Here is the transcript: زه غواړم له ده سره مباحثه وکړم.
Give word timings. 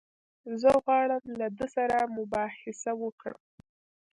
زه 0.61 0.69
غواړم 0.83 1.25
له 1.39 1.47
ده 1.57 1.67
سره 1.75 1.97
مباحثه 2.17 2.91
وکړم. 3.03 3.41